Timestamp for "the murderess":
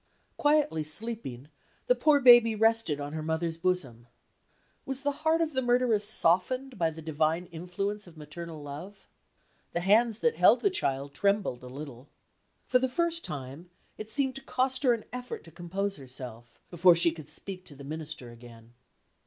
5.53-6.09